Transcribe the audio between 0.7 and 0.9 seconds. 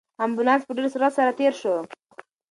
ډېر